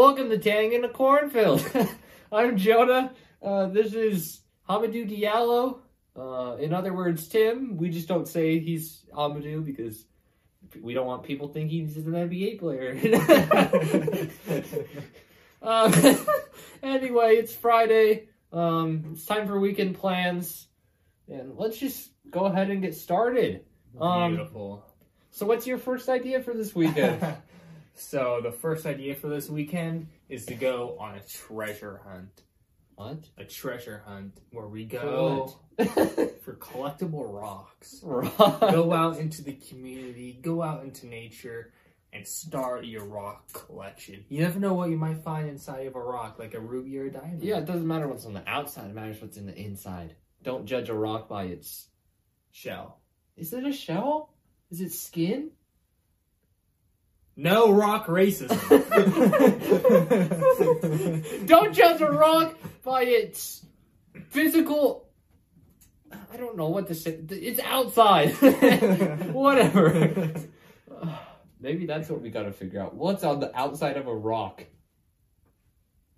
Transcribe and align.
Welcome 0.00 0.30
to 0.30 0.38
Tanning 0.38 0.72
in 0.72 0.82
a 0.82 0.88
Cornfield. 0.88 1.62
I'm 2.32 2.56
Jonah. 2.56 3.12
Uh, 3.42 3.66
this 3.66 3.92
is 3.92 4.40
Hamadou 4.66 5.06
Diallo. 5.06 5.80
Uh, 6.16 6.56
in 6.56 6.72
other 6.72 6.94
words, 6.94 7.28
Tim. 7.28 7.76
We 7.76 7.90
just 7.90 8.08
don't 8.08 8.26
say 8.26 8.60
he's 8.60 9.04
Hamadou 9.14 9.62
because 9.62 10.06
we 10.80 10.94
don't 10.94 11.06
want 11.06 11.24
people 11.24 11.48
thinking 11.48 11.84
he's 11.84 11.98
an 11.98 12.12
NBA 12.14 12.60
player. 12.60 12.96
um, 15.62 15.92
anyway, 16.82 17.36
it's 17.36 17.54
Friday. 17.54 18.28
Um, 18.54 19.04
it's 19.12 19.26
time 19.26 19.46
for 19.46 19.60
weekend 19.60 19.96
plans, 19.96 20.66
and 21.28 21.58
let's 21.58 21.76
just 21.76 22.10
go 22.30 22.46
ahead 22.46 22.70
and 22.70 22.80
get 22.80 22.94
started. 22.94 23.66
Um, 24.00 24.36
Beautiful. 24.36 24.82
So, 25.30 25.44
what's 25.44 25.66
your 25.66 25.76
first 25.76 26.08
idea 26.08 26.42
for 26.42 26.54
this 26.54 26.74
weekend? 26.74 27.22
So 28.00 28.40
the 28.42 28.52
first 28.52 28.86
idea 28.86 29.14
for 29.14 29.28
this 29.28 29.48
weekend 29.48 30.08
is 30.28 30.46
to 30.46 30.54
go 30.54 30.96
on 30.98 31.14
a 31.16 31.20
treasure 31.20 32.00
hunt. 32.06 32.42
what? 32.94 33.18
A 33.38 33.44
treasure 33.44 34.02
hunt 34.06 34.40
where 34.52 34.66
we 34.66 34.84
go 34.84 35.54
for 35.78 36.54
collectible 36.54 37.32
rocks. 37.32 38.00
Rock. 38.04 38.60
go 38.60 38.92
out 38.92 39.18
into 39.18 39.42
the 39.42 39.52
community, 39.52 40.38
go 40.40 40.62
out 40.62 40.82
into 40.82 41.06
nature, 41.06 41.72
and 42.12 42.26
start 42.26 42.84
your 42.86 43.04
rock 43.04 43.52
collection. 43.52 44.24
You 44.28 44.40
never 44.40 44.58
know 44.58 44.74
what 44.74 44.90
you 44.90 44.96
might 44.96 45.18
find 45.22 45.48
inside 45.48 45.86
of 45.86 45.94
a 45.94 46.00
rock, 46.02 46.38
like 46.38 46.54
a 46.54 46.60
ruby 46.60 46.98
or 46.98 47.04
a 47.04 47.12
diamond. 47.12 47.42
Yeah, 47.42 47.58
it 47.58 47.66
doesn't 47.66 47.86
matter 47.86 48.08
what's 48.08 48.26
on 48.26 48.32
the 48.32 48.48
outside, 48.48 48.90
it 48.90 48.94
matters 48.94 49.20
what's 49.20 49.36
in 49.36 49.46
the 49.46 49.56
inside. 49.56 50.16
Don't 50.42 50.66
judge 50.66 50.88
a 50.88 50.94
rock 50.94 51.28
by 51.28 51.44
its. 51.44 51.86
Shell. 52.52 52.98
Is 53.36 53.52
it 53.52 53.64
a 53.64 53.72
shell? 53.72 54.34
Is 54.70 54.80
it 54.80 54.92
skin? 54.92 55.50
No 57.40 57.72
rock 57.72 58.06
racism. 58.06 58.50
Don't 61.46 61.72
judge 61.72 62.02
a 62.02 62.10
rock 62.10 62.54
by 62.84 63.04
its 63.04 63.64
physical. 64.28 65.08
I 66.12 66.36
don't 66.36 66.58
know 66.58 66.68
what 66.68 66.88
to 66.88 66.94
say. 66.94 67.18
It's 67.30 67.58
outside. 67.60 68.32
Whatever. 69.32 70.34
Maybe 71.60 71.86
that's 71.86 72.10
what 72.10 72.20
we 72.20 72.28
gotta 72.28 72.52
figure 72.52 72.82
out. 72.82 72.94
What's 72.94 73.24
on 73.24 73.40
the 73.40 73.58
outside 73.58 73.96
of 73.96 74.06
a 74.06 74.14
rock? 74.14 74.62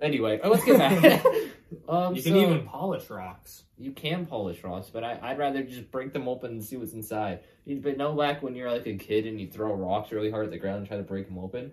Anyway, 0.00 0.40
uh, 0.40 0.48
let's 0.48 0.64
get 0.64 0.78
back. 0.78 1.24
um, 1.88 2.14
you 2.14 2.22
can 2.22 2.32
so- 2.32 2.38
even 2.40 2.66
polish 2.66 3.08
rocks. 3.10 3.64
You 3.78 3.90
can 3.92 4.26
polish 4.26 4.62
rocks, 4.62 4.90
but 4.92 5.02
I, 5.02 5.18
I'd 5.20 5.38
rather 5.38 5.62
just 5.64 5.90
break 5.90 6.12
them 6.12 6.28
open 6.28 6.52
and 6.52 6.62
see 6.64 6.76
what's 6.76 6.92
inside. 6.92 7.40
But 7.66 7.96
know 7.96 8.14
back 8.14 8.42
when 8.42 8.54
you're 8.54 8.70
like 8.70 8.86
a 8.86 8.96
kid 8.96 9.26
and 9.26 9.40
you 9.40 9.50
throw 9.50 9.74
rocks 9.74 10.12
really 10.12 10.30
hard 10.30 10.44
at 10.46 10.52
the 10.52 10.58
ground 10.58 10.78
and 10.78 10.86
try 10.86 10.98
to 10.98 11.02
break 11.02 11.26
them 11.26 11.38
open? 11.38 11.72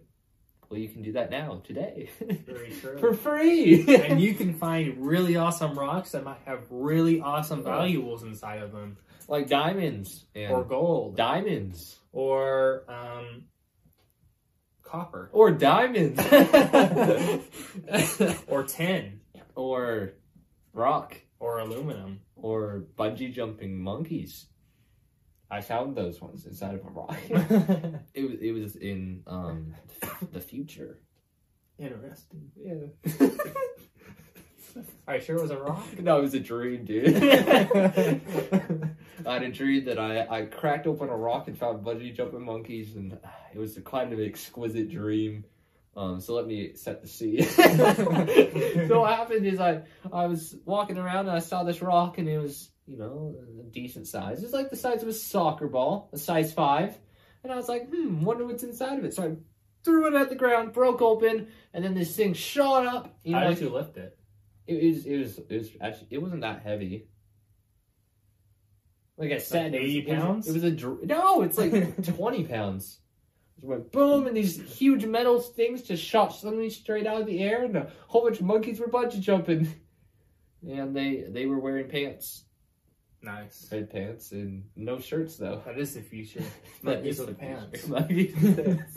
Well, 0.69 0.79
you 0.79 0.89
can 0.89 1.01
do 1.01 1.13
that 1.13 1.31
now, 1.31 1.61
today. 1.63 2.09
Very 2.19 2.71
true. 2.81 2.97
For 2.99 3.13
free! 3.13 3.85
and 3.95 4.19
you 4.21 4.33
can 4.35 4.53
find 4.55 5.05
really 5.05 5.35
awesome 5.35 5.77
rocks 5.77 6.11
that 6.11 6.23
might 6.23 6.41
have 6.45 6.61
really 6.69 7.21
awesome 7.21 7.63
valuables 7.63 8.23
inside 8.23 8.61
of 8.61 8.71
them, 8.71 8.97
like 9.27 9.47
diamonds. 9.47 10.25
And 10.35 10.51
or 10.51 10.63
gold, 10.63 11.15
diamonds. 11.17 11.97
or 12.11 12.83
um, 12.87 13.45
copper, 14.83 15.29
Or 15.33 15.51
diamonds. 15.51 16.19
or 18.47 18.63
tin, 18.63 19.18
or 19.59 20.13
rock. 20.73 21.17
or 21.39 21.59
aluminum. 21.59 22.21
Or 22.35 22.85
bungee 22.97 23.33
jumping 23.33 23.81
monkeys. 23.81 24.47
I 25.51 25.61
found 25.61 25.95
those 25.95 26.21
ones 26.21 26.45
inside 26.45 26.75
of 26.75 26.85
a 26.85 26.89
rock. 26.89 27.17
it 28.13 28.29
was 28.29 28.39
it 28.39 28.51
was 28.51 28.75
in 28.75 29.23
um 29.27 29.73
the 30.31 30.39
future. 30.39 31.01
Interesting. 31.77 32.51
Yeah. 32.55 33.21
Are 35.07 35.15
you 35.15 35.21
sure 35.21 35.37
it 35.37 35.41
was 35.41 35.51
a 35.51 35.57
rock? 35.57 35.99
No, 35.99 36.19
it 36.19 36.21
was 36.21 36.35
a 36.35 36.39
dream, 36.39 36.85
dude. 36.85 37.15
I 39.25 39.33
had 39.33 39.43
a 39.43 39.51
dream 39.51 39.85
that 39.85 39.97
I, 39.97 40.27
I 40.29 40.41
cracked 40.43 40.85
open 40.85 41.09
a 41.09 41.17
rock 41.17 41.47
and 41.47 41.57
found 41.57 41.83
bungee 41.83 42.15
jumping 42.15 42.45
monkeys, 42.45 42.95
and 42.95 43.17
it 43.53 43.57
was 43.57 43.75
a 43.77 43.81
kind 43.81 44.13
of 44.13 44.19
exquisite 44.19 44.91
dream. 44.91 45.45
Um, 45.99 46.21
so 46.21 46.33
let 46.33 46.47
me 46.47 46.75
set 46.75 47.01
the 47.01 47.09
scene. 47.09 47.43
so 48.87 49.01
what 49.01 49.13
happened 49.13 49.45
is 49.45 49.59
I 49.59 49.81
I 50.13 50.27
was 50.27 50.55
walking 50.63 50.97
around 50.97 51.27
and 51.27 51.31
I 51.35 51.39
saw 51.39 51.63
this 51.65 51.81
rock 51.81 52.17
and 52.17 52.29
it 52.29 52.37
was 52.37 52.71
you 52.85 52.97
know 52.97 53.35
a 53.59 53.63
decent 53.69 54.07
size. 54.07 54.41
It's 54.41 54.53
like 54.53 54.69
the 54.69 54.77
size 54.77 55.01
of 55.03 55.09
a 55.09 55.13
soccer 55.13 55.67
ball, 55.67 56.09
a 56.13 56.17
size 56.17 56.53
five. 56.53 56.97
And 57.43 57.51
I 57.51 57.57
was 57.57 57.67
like, 57.67 57.89
hmm, 57.89 58.21
wonder 58.23 58.45
what's 58.45 58.63
inside 58.63 58.97
of 58.97 59.03
it. 59.03 59.13
So 59.13 59.23
I 59.23 59.35
threw 59.83 60.07
it 60.07 60.13
at 60.19 60.29
the 60.29 60.35
ground, 60.35 60.71
broke 60.71 61.01
open, 61.01 61.47
and 61.73 61.83
then 61.83 61.95
this 61.95 62.15
thing 62.15 62.33
shot 62.33 62.85
up. 62.85 63.13
You 63.23 63.33
know, 63.33 63.39
How 63.39 63.45
like, 63.47 63.57
did 63.57 63.63
you 63.65 63.69
lift 63.69 63.97
it? 63.97 64.17
it 64.67 64.81
was 64.95 65.05
it 65.05 65.17
was 65.17 65.37
it 65.37 65.57
was 65.57 65.69
actually 65.81 66.07
it 66.11 66.21
wasn't 66.21 66.41
that 66.41 66.61
heavy. 66.61 67.09
Like 69.17 69.33
I 69.33 69.39
said, 69.39 69.75
it 69.75 69.81
was- 69.81 69.89
80 69.89 69.99
it 69.99 70.07
was, 70.07 70.17
pounds? 70.17 70.47
It 70.47 70.53
was 70.53 70.63
a 70.63 70.71
dr- 70.71 71.03
no, 71.03 71.41
it's 71.41 71.57
like 71.57 72.05
twenty 72.15 72.45
pounds. 72.45 72.99
It 73.61 73.65
went 73.65 73.91
boom, 73.91 74.25
and 74.25 74.37
these 74.37 74.57
huge 74.77 75.05
metal 75.05 75.39
things 75.41 75.81
just 75.81 76.01
shot 76.03 76.29
suddenly 76.33 76.69
straight 76.69 77.05
out 77.05 77.19
of 77.21 77.27
the 77.27 77.39
air, 77.41 77.65
and 77.65 77.75
a 77.75 77.91
whole 78.07 78.23
bunch 78.23 78.39
of 78.39 78.45
monkeys 78.45 78.79
were 78.79 78.87
bungee 78.87 79.19
jumping, 79.19 79.67
and 80.67 80.95
they 80.95 81.25
they 81.27 81.45
were 81.45 81.59
wearing 81.59 81.89
pants, 81.89 82.45
Nice. 83.21 83.67
red 83.69 83.89
pants, 83.89 84.31
and 84.31 84.63
no 84.77 84.99
shirts 84.99 85.35
though. 85.35 85.61
That 85.65 85.77
is 85.77 85.93
the 85.93 86.01
future. 86.01 86.41
Monkeys 86.83 87.19
is 87.19 87.27
with 87.27 87.29
the 87.29 87.35
pants. 87.35 87.85
Pants. 87.85 88.95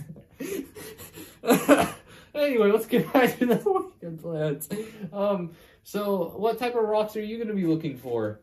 anyway, 2.34 2.70
let's 2.70 2.86
get 2.86 3.12
back 3.12 3.36
to 3.40 3.46
the 3.46 3.56
weekend 3.56 4.22
plans. 4.22 4.68
Um, 5.12 5.50
so 5.82 6.34
what 6.36 6.58
type 6.58 6.76
of 6.76 6.84
rocks 6.84 7.16
are 7.16 7.22
you 7.22 7.36
going 7.36 7.48
to 7.48 7.54
be 7.54 7.66
looking 7.66 7.96
for? 7.96 8.40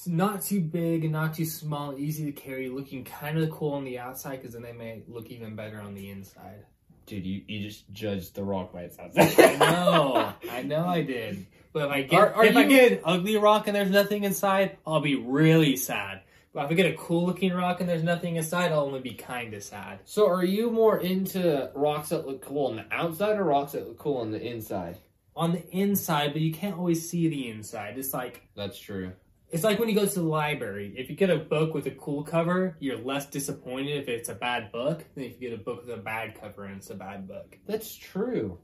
It's 0.00 0.08
not 0.08 0.40
too 0.40 0.62
big 0.62 1.04
and 1.04 1.12
not 1.12 1.34
too 1.34 1.44
small, 1.44 1.94
easy 1.94 2.24
to 2.24 2.32
carry, 2.32 2.70
looking 2.70 3.04
kind 3.04 3.36
of 3.36 3.50
cool 3.50 3.74
on 3.74 3.84
the 3.84 3.98
outside 3.98 4.40
because 4.40 4.54
then 4.54 4.62
they 4.62 4.72
may 4.72 5.02
look 5.06 5.26
even 5.28 5.54
better 5.54 5.78
on 5.78 5.92
the 5.92 6.08
inside. 6.08 6.64
Dude, 7.04 7.26
you, 7.26 7.42
you 7.46 7.60
just 7.60 7.84
judged 7.92 8.34
the 8.34 8.42
rock 8.42 8.72
by 8.72 8.84
its 8.84 8.98
outside. 8.98 9.38
I 9.38 9.56
know, 9.58 10.32
I 10.50 10.62
know 10.62 10.86
I 10.86 11.02
did. 11.02 11.44
But 11.74 11.84
if 11.84 11.90
I 11.90 12.02
get 12.04 12.18
Are- 12.18 12.32
are 12.32 12.44
if 12.46 12.56
I 12.56 12.64
get 12.64 12.92
an 12.92 13.00
ugly 13.04 13.36
rock 13.36 13.66
and 13.66 13.76
there's 13.76 13.90
nothing 13.90 14.24
inside, 14.24 14.78
I'll 14.86 15.02
be 15.02 15.16
really 15.16 15.76
sad. 15.76 16.22
But 16.54 16.64
if 16.64 16.70
I 16.70 16.74
get 16.76 16.86
a 16.86 16.96
cool 16.96 17.26
looking 17.26 17.52
rock 17.52 17.80
and 17.80 17.88
there's 17.88 18.02
nothing 18.02 18.36
inside, 18.36 18.72
I'll 18.72 18.86
only 18.86 19.00
be 19.00 19.12
kind 19.12 19.52
of 19.52 19.62
sad. 19.62 19.98
So 20.06 20.26
are 20.30 20.42
you 20.42 20.70
more 20.70 20.96
into 20.96 21.70
rocks 21.74 22.08
that 22.08 22.26
look 22.26 22.40
cool 22.40 22.68
on 22.68 22.76
the 22.76 22.86
outside 22.90 23.36
or 23.36 23.44
rocks 23.44 23.72
that 23.72 23.86
look 23.86 23.98
cool 23.98 24.16
on 24.16 24.30
the 24.30 24.40
inside? 24.40 24.96
On 25.36 25.52
the 25.52 25.68
inside, 25.68 26.32
but 26.32 26.40
you 26.40 26.54
can't 26.54 26.78
always 26.78 27.06
see 27.06 27.28
the 27.28 27.50
inside. 27.50 27.98
It's 27.98 28.14
like 28.14 28.48
That's 28.56 28.78
true. 28.78 29.12
It's 29.50 29.64
like 29.64 29.78
when 29.78 29.88
you 29.88 29.94
go 29.94 30.06
to 30.06 30.14
the 30.14 30.22
library. 30.22 30.94
If 30.96 31.10
you 31.10 31.16
get 31.16 31.30
a 31.30 31.38
book 31.38 31.74
with 31.74 31.86
a 31.86 31.90
cool 31.90 32.22
cover, 32.22 32.76
you're 32.78 32.98
less 32.98 33.26
disappointed 33.26 33.96
if 34.02 34.08
it's 34.08 34.28
a 34.28 34.34
bad 34.34 34.70
book 34.70 35.04
than 35.14 35.24
if 35.24 35.40
you 35.40 35.50
get 35.50 35.58
a 35.58 35.62
book 35.62 35.86
with 35.86 35.98
a 35.98 36.00
bad 36.00 36.40
cover 36.40 36.64
and 36.64 36.76
it's 36.76 36.90
a 36.90 36.94
bad 36.94 37.26
book. 37.26 37.58
That's 37.66 37.94
true. 37.94 38.58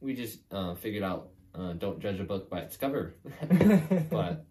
We 0.00 0.14
just 0.14 0.40
uh, 0.52 0.74
figured 0.74 1.02
out 1.02 1.30
uh, 1.54 1.72
don't 1.72 2.00
judge 2.00 2.20
a 2.20 2.24
book 2.24 2.50
by 2.50 2.60
its 2.60 2.76
cover. 2.76 3.16
but 4.10 4.44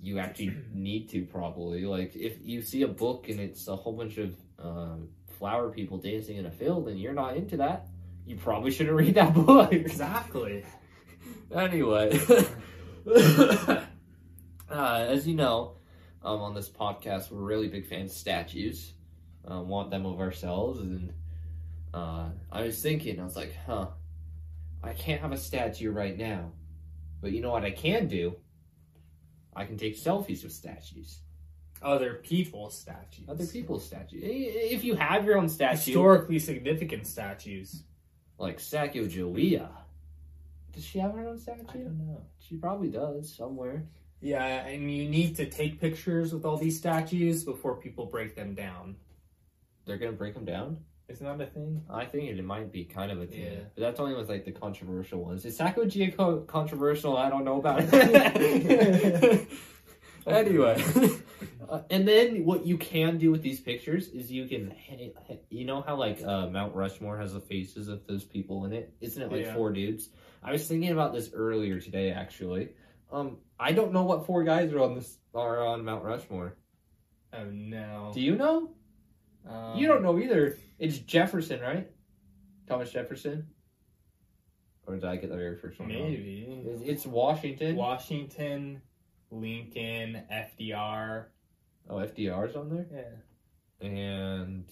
you 0.00 0.18
actually 0.18 0.54
need 0.72 1.08
to 1.10 1.24
probably 1.24 1.84
like 1.84 2.14
if 2.14 2.38
you 2.40 2.62
see 2.62 2.82
a 2.82 2.88
book 2.88 3.28
and 3.28 3.40
it's 3.40 3.68
a 3.68 3.76
whole 3.76 3.92
bunch 3.92 4.18
of 4.18 4.34
um, 4.58 5.08
flower 5.38 5.70
people 5.70 5.98
dancing 5.98 6.36
in 6.36 6.46
a 6.46 6.50
field 6.50 6.88
and 6.88 7.00
you're 7.00 7.12
not 7.12 7.36
into 7.36 7.56
that 7.56 7.88
you 8.26 8.36
probably 8.36 8.70
shouldn't 8.70 8.96
read 8.96 9.14
that 9.14 9.34
book 9.34 9.72
exactly. 9.72 10.64
anyway 11.54 12.18
uh, 14.70 15.04
as 15.08 15.26
you 15.26 15.34
know 15.34 15.72
um, 16.22 16.40
on 16.40 16.54
this 16.54 16.68
podcast 16.68 17.30
we're 17.30 17.40
really 17.42 17.68
big 17.68 17.86
fans 17.86 18.10
of 18.12 18.16
statues 18.16 18.92
uh, 19.50 19.60
want 19.60 19.90
them 19.90 20.04
of 20.06 20.20
ourselves 20.20 20.80
and 20.80 21.12
uh, 21.94 22.26
i 22.52 22.62
was 22.62 22.80
thinking 22.82 23.18
i 23.20 23.24
was 23.24 23.36
like 23.36 23.54
huh 23.66 23.86
i 24.82 24.92
can't 24.92 25.20
have 25.20 25.32
a 25.32 25.36
statue 25.38 25.90
right 25.90 26.18
now 26.18 26.50
but 27.20 27.32
you 27.32 27.40
know 27.40 27.50
what 27.50 27.64
i 27.64 27.70
can 27.70 28.06
do 28.08 28.34
i 29.56 29.64
can 29.64 29.76
take 29.76 29.96
selfies 29.96 30.42
with 30.42 30.52
statues 30.52 31.20
Other 31.82 32.14
people's 32.14 32.76
statues. 32.78 33.28
other 33.28 33.46
people's 33.46 33.84
statues 33.86 34.20
if 34.24 34.84
you 34.84 34.94
have 34.96 35.24
your 35.24 35.38
own 35.38 35.48
statue 35.48 35.76
Historically 35.92 36.38
significant 36.38 37.06
statues. 37.06 37.84
like 38.38 38.58
Sacagawea. 38.58 39.68
Does 40.72 40.84
she 40.84 40.98
have 41.00 41.12
her 41.14 41.26
own 41.26 41.38
statue? 41.38 41.64
I 41.68 41.72
don't 41.72 41.98
know. 41.98 42.20
She 42.38 42.56
probably 42.56 42.88
does 42.88 43.34
somewhere. 43.34 43.84
Yeah, 44.20 44.66
and 44.66 44.90
you 44.92 45.08
need 45.08 45.36
to 45.36 45.46
take 45.46 45.80
pictures 45.80 46.32
with 46.34 46.44
all 46.44 46.56
these 46.56 46.76
statues 46.76 47.44
before 47.44 47.76
people 47.76 48.06
break 48.06 48.34
them 48.34 48.54
down. 48.54 48.96
They're 49.86 49.96
gonna 49.98 50.12
break 50.12 50.34
them 50.34 50.44
down. 50.44 50.78
Isn't 51.08 51.24
that 51.24 51.40
a 51.42 51.50
thing? 51.50 51.82
I 51.88 52.04
think 52.04 52.28
it 52.28 52.44
might 52.44 52.70
be 52.70 52.84
kind 52.84 53.10
of 53.10 53.20
a 53.20 53.26
thing, 53.26 53.40
Yeah. 53.40 53.60
but 53.74 53.80
that's 53.80 53.98
only 54.00 54.14
with 54.14 54.28
like 54.28 54.44
the 54.44 54.52
controversial 54.52 55.24
ones. 55.24 55.44
Is 55.46 55.56
Sacagawea 55.58 56.14
co- 56.14 56.40
controversial? 56.42 57.16
I 57.16 57.30
don't 57.30 57.44
know 57.44 57.58
about 57.58 57.80
it. 57.82 59.48
anyway, 60.26 60.84
uh, 61.68 61.80
and 61.88 62.06
then 62.06 62.44
what 62.44 62.66
you 62.66 62.76
can 62.76 63.16
do 63.16 63.30
with 63.30 63.40
these 63.40 63.60
pictures 63.60 64.08
is 64.08 64.30
you 64.30 64.46
can, 64.46 64.74
you 65.48 65.64
know 65.64 65.80
how 65.80 65.96
like 65.96 66.22
uh, 66.22 66.48
Mount 66.48 66.74
Rushmore 66.74 67.16
has 67.18 67.32
the 67.32 67.40
faces 67.40 67.88
of 67.88 68.06
those 68.06 68.24
people 68.24 68.66
in 68.66 68.72
it, 68.74 68.92
isn't 69.00 69.22
it? 69.22 69.32
Like 69.32 69.46
Yeah. 69.46 69.54
four 69.54 69.72
dudes. 69.72 70.10
I 70.42 70.52
was 70.52 70.66
thinking 70.68 70.90
about 70.90 71.14
this 71.14 71.30
earlier 71.32 71.80
today, 71.80 72.10
actually. 72.10 72.70
Um, 73.10 73.38
I 73.58 73.72
don't 73.72 73.92
know 73.92 74.04
what 74.04 74.26
four 74.26 74.44
guys 74.44 74.72
are 74.72 74.80
on 74.80 74.94
this 74.94 75.18
are 75.34 75.64
on 75.66 75.84
Mount 75.84 76.04
Rushmore. 76.04 76.56
Oh 77.32 77.44
no. 77.44 78.10
Do 78.14 78.20
you 78.20 78.36
know? 78.36 78.70
Um, 79.48 79.76
you 79.76 79.86
don't 79.86 80.02
know 80.02 80.18
either. 80.18 80.56
It's 80.78 80.98
Jefferson, 80.98 81.60
right? 81.60 81.90
Thomas 82.68 82.90
Jefferson. 82.90 83.46
Or 84.86 84.94
did 84.94 85.04
I 85.04 85.16
get 85.16 85.30
the 85.30 85.36
very 85.36 85.56
first 85.56 85.78
one? 85.78 85.88
Maybe. 85.88 86.46
It's- 86.66 86.82
It's 86.84 87.06
Washington. 87.06 87.76
Washington, 87.76 88.80
Lincoln, 89.30 90.22
FDR. 90.32 91.26
oh, 91.90 91.96
FDR's 91.96 92.56
on 92.56 92.68
there. 92.70 92.86
Yeah. 93.80 93.86
and 93.88 94.64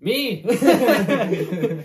me. 0.00 0.42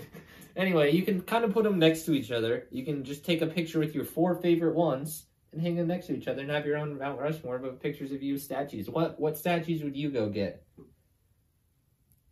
anyway, 0.58 0.92
you 0.92 1.02
can 1.02 1.22
kind 1.22 1.44
of 1.44 1.52
put 1.54 1.64
them 1.64 1.78
next 1.78 2.02
to 2.02 2.12
each 2.12 2.30
other. 2.30 2.66
You 2.70 2.84
can 2.84 3.04
just 3.04 3.24
take 3.24 3.40
a 3.40 3.46
picture 3.46 3.78
with 3.78 3.94
your 3.94 4.04
four 4.04 4.34
favorite 4.34 4.74
ones 4.74 5.24
and 5.52 5.62
hang 5.62 5.76
them 5.76 5.86
next 5.86 6.08
to 6.08 6.16
each 6.16 6.28
other 6.28 6.42
and 6.42 6.50
have 6.50 6.66
your 6.66 6.76
own 6.76 6.98
Mount 6.98 7.18
Rushmore 7.18 7.56
of 7.56 7.80
pictures 7.80 8.12
of 8.12 8.22
you 8.22 8.36
statues. 8.36 8.90
What 8.90 9.18
what 9.18 9.38
statues 9.38 9.82
would 9.82 9.96
you 9.96 10.10
go 10.10 10.28
get? 10.28 10.66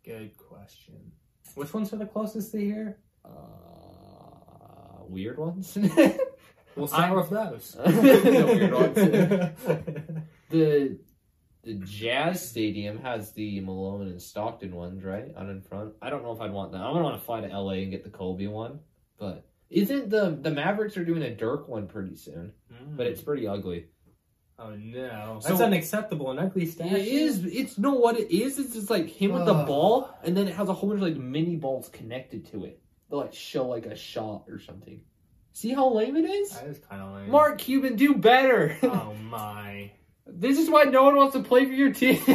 Good 0.05 0.37
question. 0.37 1.11
Which 1.55 1.73
ones 1.73 1.91
are 1.91 1.97
the 1.97 2.05
closest 2.05 2.51
to 2.51 2.59
here? 2.59 2.99
Uh, 3.25 3.31
weird 5.07 5.39
ones. 5.39 5.75
We'll 6.77 6.85
start 6.87 7.11
I- 7.11 7.15
with 7.15 7.29
those. 7.31 7.75
The 7.85 8.45
weird 8.45 8.71
ones. 8.71 8.95
the 10.51 10.99
the 11.67 11.73
Jazz 11.85 12.47
Stadium 12.49 12.97
has 12.99 13.31
the 13.33 13.59
Malone 13.61 14.07
and 14.07 14.21
Stockton 14.21 14.73
ones, 14.75 15.03
right? 15.03 15.31
Out 15.37 15.49
in 15.49 15.61
front. 15.61 15.93
I 16.01 16.09
don't 16.09 16.23
know 16.23 16.31
if 16.31 16.41
I'd 16.41 16.51
want 16.51 16.71
that. 16.71 16.79
I'm 16.81 16.93
gonna 16.93 17.03
want 17.03 17.19
to 17.19 17.25
fly 17.25 17.41
to 17.41 17.47
LA 17.47 17.73
and 17.83 17.91
get 17.91 18.03
the 18.03 18.09
Kobe 18.09 18.47
one. 18.47 18.79
But 19.19 19.45
isn't 19.69 20.09
the 20.09 20.37
the 20.41 20.51
Mavericks 20.51 20.97
are 20.97 21.05
doing 21.05 21.23
a 21.23 21.33
Dirk 21.35 21.67
one 21.67 21.87
pretty 21.87 22.15
soon? 22.15 22.53
But 22.95 23.07
it's 23.07 23.21
pretty 23.21 23.47
ugly. 23.47 23.85
oh 24.59 24.75
no, 24.75 25.39
So- 25.41 25.49
that's 25.49 25.61
unacceptable. 25.61 26.31
An 26.31 26.39
ugly 26.39 26.65
statue. 26.65 26.95
It 26.95 27.07
is. 27.07 27.45
It's 27.45 27.77
no 27.77 27.93
what 27.93 28.17
it 28.19 28.31
is. 28.35 28.57
It's 28.59 28.73
just 28.73 28.89
like 28.89 29.07
him 29.09 29.33
with 29.33 29.45
the 29.45 29.53
ball, 29.53 30.09
and 30.23 30.35
then 30.35 30.47
it 30.47 30.55
has 30.55 30.69
a 30.69 30.73
whole 30.73 30.89
bunch 30.89 31.01
of 31.01 31.07
like 31.07 31.17
mini 31.17 31.55
balls 31.57 31.89
connected 31.89 32.49
to 32.51 32.65
it. 32.65 32.81
They'll 33.09 33.19
like 33.19 33.33
show 33.33 33.67
like 33.67 33.85
a 33.85 33.95
shot 33.95 34.45
or 34.49 34.59
something. 34.59 35.01
See 35.53 35.73
how 35.73 35.89
lame 35.91 36.15
it 36.15 36.25
is? 36.25 36.51
That 36.51 36.67
is 36.67 36.79
kind 36.79 37.01
of 37.01 37.13
lame. 37.15 37.29
Mark 37.31 37.57
Cuban, 37.57 37.95
do 37.95 38.13
better. 38.15 38.77
Oh 38.83 39.13
my. 39.23 39.91
This 40.29 40.57
is 40.59 40.69
why 40.69 40.83
no 40.83 41.03
one 41.03 41.15
wants 41.15 41.33
to 41.35 41.43
play 41.43 41.65
for 41.65 41.71
your 41.71 41.91
team. 41.93 42.21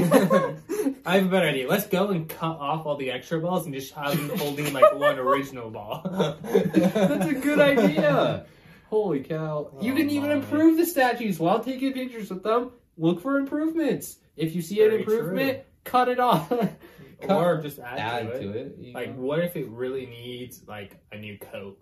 I 1.05 1.17
have 1.17 1.27
a 1.27 1.29
better 1.29 1.47
idea. 1.47 1.69
Let's 1.69 1.87
go 1.87 2.09
and 2.11 2.29
cut 2.29 2.57
off 2.59 2.87
all 2.87 2.97
the 2.97 3.11
extra 3.11 3.41
balls 3.41 3.67
and 3.67 3.75
just 3.75 3.93
have 3.95 4.17
them 4.17 4.39
holding 4.39 4.73
like 4.73 4.95
one 4.95 5.19
original 5.19 5.71
ball. 5.71 6.03
That's 6.43 7.31
a 7.31 7.35
good 7.35 7.59
idea. 7.61 8.47
Holy 8.89 9.21
cow. 9.21 9.71
you 9.81 9.93
Oh 9.93 9.97
can 9.97 10.11
even 10.11 10.29
my. 10.29 10.35
improve 10.37 10.77
the 10.77 10.87
statues 10.87 11.39
while 11.39 11.61
taking 11.61 11.93
pictures 11.93 12.31
with 12.31 12.43
them. 12.43 12.73
Look 12.99 13.21
for 13.21 13.39
improvements. 13.39 14.19
If 14.37 14.55
you 14.55 14.63
see 14.63 14.83
an 14.83 14.91
Very 14.91 15.01
improvement, 15.01 15.61
cut 15.85 16.09
it 16.09 16.21
off. 16.21 16.53
or 17.29 17.61
just 17.63 17.79
add, 17.79 17.99
Add 17.99 18.27
to 18.27 18.33
it. 18.33 18.41
to 18.41 18.59
it. 18.89 18.95
Like, 18.95 19.17
know. 19.17 19.23
what 19.23 19.39
if 19.41 19.57
it 19.57 19.69
really 19.69 20.07
needs 20.07 20.63
like 20.67 20.97
a 21.11 21.17
new 21.19 21.39
coat? 21.39 21.79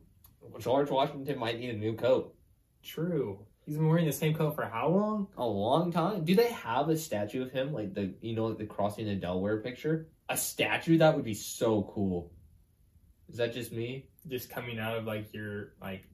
George 0.59 0.91
Washington 0.91 1.39
might 1.39 1.59
need 1.59 1.71
a 1.71 1.77
new 1.79 1.95
coat. 1.95 2.35
True. 2.83 3.45
He's 3.67 3.77
been 3.77 3.89
wearing 3.89 4.07
the 4.07 4.13
same 4.13 4.35
coat 4.35 4.55
for 4.55 4.65
how 4.65 4.89
long? 4.89 5.29
A 5.37 5.47
long 5.47 5.93
time. 5.93 6.25
Do 6.25 6.35
they 6.35 6.51
have 6.51 6.89
a 6.89 6.97
statue 6.97 7.43
of 7.43 7.53
him? 7.53 7.73
Like 7.73 7.95
the 7.95 8.15
you 8.21 8.35
know 8.35 8.47
like 8.47 8.59
the 8.59 8.67
crossing 8.67 9.07
the 9.07 9.15
Delaware 9.15 9.59
picture? 9.59 10.09
A 10.29 10.37
statue 10.37 10.99
that 10.99 11.15
would 11.15 11.25
be 11.25 11.35
so 11.35 11.91
cool. 11.95 12.33
Is 13.29 13.37
that 13.37 13.55
just 13.55 13.73
me? 13.73 14.07
Just 14.27 14.51
coming 14.51 14.79
out 14.79 14.97
of 14.97 15.05
like 15.05 15.33
your 15.33 15.75
like 15.81 16.05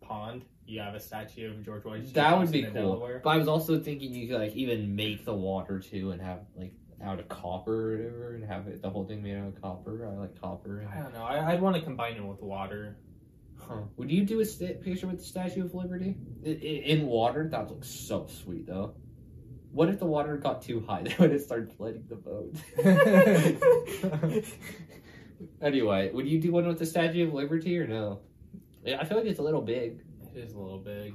pond, 0.00 0.44
you 0.66 0.80
have 0.80 0.94
a 0.94 1.00
statue 1.00 1.50
of 1.50 1.64
George 1.64 1.84
Washington. 1.84 2.12
That 2.12 2.38
would 2.38 2.52
be 2.52 2.62
cool. 2.62 2.72
Delaware. 2.72 3.20
But 3.24 3.30
I 3.30 3.36
was 3.38 3.48
also 3.48 3.80
thinking 3.80 4.14
you 4.14 4.28
could 4.28 4.40
like 4.40 4.54
even 4.54 4.94
make 4.94 5.24
the 5.24 5.34
water 5.34 5.80
too 5.80 6.12
and 6.12 6.20
have 6.22 6.40
like 6.56 6.74
out 7.02 7.18
of 7.18 7.28
copper 7.28 7.94
or 7.94 7.96
whatever 7.96 8.34
and 8.34 8.44
have 8.44 8.66
it 8.68 8.80
the 8.80 8.90
whole 8.90 9.04
thing 9.04 9.22
made 9.22 9.36
out 9.36 9.48
of 9.48 9.60
copper. 9.60 10.06
I 10.06 10.18
like 10.18 10.40
copper. 10.40 10.88
I 10.92 11.00
don't 11.00 11.12
know. 11.12 11.24
I, 11.24 11.52
I'd 11.52 11.60
want 11.60 11.76
to 11.76 11.82
combine 11.82 12.16
it 12.16 12.24
with 12.24 12.40
water. 12.40 12.96
Huh. 13.66 13.82
Would 13.96 14.10
you 14.10 14.24
do 14.24 14.40
a 14.40 14.44
sta 14.44 14.74
picture 14.74 15.06
with 15.06 15.18
the 15.18 15.24
Statue 15.24 15.64
of 15.64 15.74
Liberty 15.74 16.16
I- 16.44 16.50
I- 16.50 16.52
in 16.52 17.06
water? 17.06 17.48
That 17.50 17.70
looks 17.70 17.88
so 17.88 18.26
sweet 18.26 18.66
though. 18.66 18.94
What 19.72 19.88
if 19.88 19.98
the 19.98 20.06
water 20.06 20.36
got 20.36 20.62
too 20.62 20.80
high? 20.86 21.02
Then 21.04 21.14
would 21.18 21.32
it 21.32 21.42
start 21.42 21.72
flooding 21.76 22.04
the 22.08 22.16
boat? 22.16 22.54
anyway, 25.62 26.10
would 26.12 26.28
you 26.28 26.40
do 26.40 26.52
one 26.52 26.66
with 26.66 26.78
the 26.78 26.86
Statue 26.86 27.26
of 27.26 27.34
Liberty 27.34 27.78
or 27.78 27.86
no? 27.86 28.20
Yeah, 28.84 29.00
I 29.00 29.04
feel 29.04 29.16
like 29.18 29.26
it's 29.26 29.38
a 29.40 29.42
little 29.42 29.62
big. 29.62 30.00
It 30.34 30.38
is 30.38 30.52
a 30.52 30.58
little 30.58 30.78
big. 30.78 31.14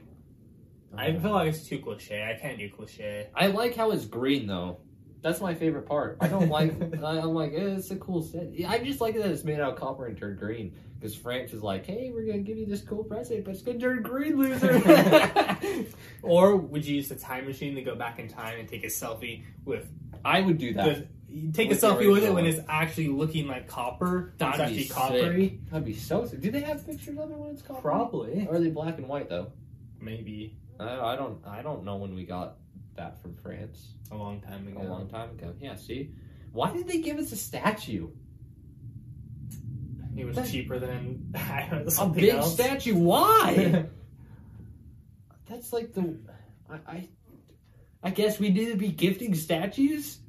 I 0.96 1.14
feel 1.14 1.32
like 1.32 1.50
it's 1.50 1.68
too 1.68 1.80
cliche. 1.80 2.24
I 2.24 2.40
can't 2.42 2.58
do 2.58 2.68
cliche. 2.70 3.28
I 3.36 3.48
like 3.48 3.76
how 3.76 3.92
it's 3.92 4.06
green 4.06 4.48
though. 4.48 4.80
That's 5.22 5.42
my 5.42 5.54
favorite 5.54 5.86
part. 5.86 6.18
I 6.22 6.28
don't 6.28 6.50
like. 6.50 6.74
I- 7.04 7.20
I'm 7.20 7.34
like, 7.34 7.54
eh, 7.54 7.76
it's 7.78 7.92
a 7.92 7.98
cool 7.98 8.22
set. 8.22 8.50
I 8.68 8.80
just 8.80 9.02
like 9.02 9.16
that 9.16 9.26
it's 9.30 9.44
made 9.44 9.60
out 9.60 9.74
of 9.74 9.80
copper 9.80 10.06
and 10.06 10.18
turned 10.18 10.40
green. 10.40 10.74
Because 11.00 11.16
France 11.16 11.54
is 11.54 11.64
like, 11.64 11.86
hey, 11.86 12.12
we're 12.14 12.26
gonna 12.26 12.40
give 12.40 12.58
you 12.58 12.66
this 12.66 12.82
cool 12.82 13.06
present, 13.06 13.46
but 13.46 13.52
it's 13.54 13.62
gonna 13.62 13.80
turn 13.80 14.02
green, 14.04 14.38
loser. 14.38 14.82
Or 16.22 16.58
would 16.58 16.86
you 16.86 16.98
use 16.98 17.08
the 17.08 17.16
time 17.16 17.46
machine 17.46 17.76
to 17.76 17.82
go 17.82 17.96
back 17.96 18.20
in 18.20 18.28
time 18.28 18.60
and 18.60 18.68
take 18.68 18.84
a 18.84 18.88
selfie 18.88 19.44
with 19.64 19.88
I 20.26 20.42
would 20.42 20.58
do 20.58 20.74
that. 20.74 20.84
the, 20.86 21.08
you 21.34 21.52
take 21.54 21.70
With 21.70 21.82
a 21.82 21.88
selfie 21.88 22.12
with 22.12 22.24
it 22.26 22.34
when 22.34 22.46
it's 22.46 22.60
actually 22.68 23.08
looking 23.08 23.48
like 23.48 23.68
copper? 23.68 24.34
That'd 24.38 24.58
be 24.58 24.64
actually 24.64 24.86
coppery. 24.88 25.60
That'd 25.72 25.86
be 25.86 25.94
so 25.94 26.26
sick. 26.26 26.42
Do 26.42 26.52
they 26.52 26.60
have 26.62 26.86
pictures 26.86 27.18
of 27.18 27.32
it 27.32 27.38
when 27.38 27.52
it's 27.52 27.62
copper? 27.62 27.82
Probably. 27.82 28.46
Or 28.50 28.56
are 28.56 28.60
they 28.60 28.70
black 28.70 28.98
and 28.98 29.08
white 29.08 29.30
though? 29.30 29.54
Maybe 30.02 30.58
I, 30.80 31.14
I 31.14 31.16
don't. 31.16 31.46
I 31.46 31.62
don't 31.62 31.84
know 31.86 31.96
when 31.98 32.16
we 32.16 32.26
got 32.26 32.56
that 33.00 33.22
from 33.22 33.34
France. 33.36 33.94
a 34.12 34.16
long 34.16 34.42
time 34.42 34.68
ago. 34.68 34.82
A 34.82 34.84
long 34.84 35.08
time 35.10 35.30
ago. 35.32 35.54
Yeah. 35.60 35.76
See, 35.76 36.12
why 36.52 36.72
did 36.72 36.88
they 36.88 37.00
give 37.00 37.18
us 37.18 37.32
a 37.32 37.36
statue? 37.38 38.10
It 40.18 40.26
was 40.26 40.36
That- 40.36 40.48
cheaper 40.50 40.80
than 40.80 41.32
A 41.36 42.08
big 42.14 42.30
else. 42.30 42.54
statue. 42.54 42.96
Why? 42.96 43.86
That's 45.50 45.72
like 45.74 45.94
the. 45.94 46.18
I, 46.70 46.76
I. 46.88 47.08
I 48.02 48.10
guess 48.12 48.40
we 48.40 48.50
need 48.50 48.68
to 48.72 48.76
be 48.78 48.90
gifting 48.90 49.34
statues. 49.36 50.20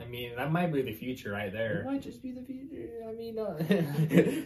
I 0.00 0.04
mean, 0.04 0.34
that 0.36 0.50
might 0.52 0.72
be 0.72 0.82
the 0.82 0.92
future 0.92 1.32
right 1.32 1.48
It 1.48 1.52
there. 1.52 1.82
might 1.86 2.02
just 2.02 2.22
be 2.22 2.30
the 2.32 2.42
future. 2.42 2.88
I 3.08 3.12
mean, 3.12 3.38
uh, 3.38 3.54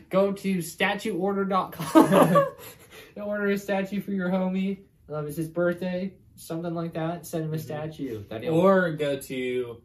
go 0.11 0.33
to 0.33 0.59
statueorder.com 0.59 2.47
and 3.17 3.25
order 3.25 3.47
a 3.51 3.59
statue 3.59 4.01
for 4.01 4.13
your 4.13 4.29
homie. 4.31 4.79
Um, 5.13 5.27
it's 5.27 5.37
his 5.37 5.49
birthday, 5.49 6.13
something 6.39 6.75
like 6.75 6.95
that. 6.95 7.27
Send 7.27 7.45
him 7.45 7.53
a 7.53 7.57
Mhm. 7.57 7.61
statue. 7.61 8.25
Or 8.51 8.93
go 8.93 9.19
to 9.19 9.83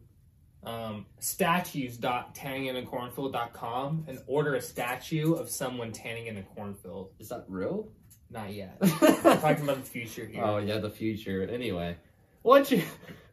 um, 0.64 1.04
statues.tanninginacornfield.com 1.18 4.04
and 4.08 4.18
order 4.26 4.54
a 4.54 4.62
statue 4.62 5.34
of 5.34 5.50
someone 5.50 5.92
tanning 5.92 6.26
in 6.26 6.36
a 6.38 6.42
cornfield. 6.42 7.10
is 7.18 7.28
that 7.28 7.44
real? 7.48 7.88
Not 8.30 8.52
yet. 8.52 8.76
I'm 8.80 9.38
talking 9.40 9.64
about 9.64 9.84
the 9.84 9.90
future 9.90 10.24
here. 10.26 10.42
Oh 10.42 10.58
yeah, 10.58 10.78
the 10.78 10.90
future. 10.90 11.42
Anyway, 11.42 11.96
what 12.42 12.70
you? 12.70 12.82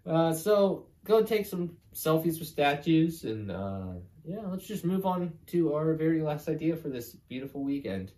Uh, 0.05 0.33
so 0.33 0.87
go 1.05 1.23
take 1.23 1.45
some 1.45 1.77
selfies 1.93 2.39
with 2.39 2.47
statues, 2.47 3.23
and 3.23 3.49
uh, 3.51 3.93
yeah, 4.25 4.41
let's 4.47 4.67
just 4.67 4.83
move 4.85 5.05
on 5.05 5.33
to 5.47 5.73
our 5.73 5.93
very 5.95 6.21
last 6.21 6.47
idea 6.49 6.75
for 6.75 6.89
this 6.89 7.15
beautiful 7.29 7.63
weekend. 7.63 8.11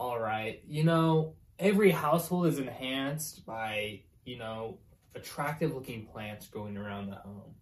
All 0.00 0.18
right. 0.18 0.60
You 0.66 0.84
know, 0.84 1.34
every 1.62 1.92
household 1.92 2.46
is 2.48 2.58
enhanced 2.58 3.46
by, 3.46 4.00
you 4.24 4.36
know, 4.36 4.78
attractive 5.14 5.72
looking 5.72 6.04
plants 6.06 6.48
growing 6.48 6.76
around 6.76 7.06
the 7.08 7.14
home, 7.16 7.54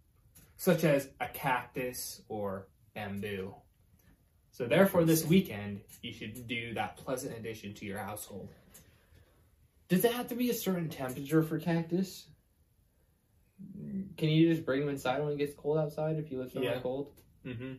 such 0.57 0.83
as 0.85 1.09
a 1.21 1.29
cactus 1.29 2.23
or 2.29 2.67
bamboo. 2.95 3.55
So, 4.53 4.67
therefore, 4.67 5.05
this 5.05 5.25
weekend, 5.25 5.83
you 6.03 6.13
should 6.13 6.47
do 6.49 6.75
that 6.75 6.97
pleasant 6.97 7.37
addition 7.37 7.75
to 7.75 7.87
your 7.87 7.99
household. 7.99 8.49
Does 9.89 10.05
it 10.05 10.13
have 10.13 10.29
to 10.29 10.35
be 10.35 10.51
a 10.51 10.55
certain 10.55 10.89
temperature 10.89 11.43
for 11.43 11.59
cactus? 11.59 12.27
Can 14.17 14.29
you 14.29 14.53
just 14.53 14.65
bring 14.65 14.81
them 14.81 14.89
inside 14.89 15.23
when 15.23 15.33
it 15.33 15.39
gets 15.39 15.55
cold 15.55 15.79
outside 15.79 16.17
if 16.19 16.31
you 16.31 16.39
live 16.41 16.51
somewhere 16.53 16.75
Yeah. 16.75 16.81
cold? 16.81 17.13
Mm-hmm. 17.47 17.75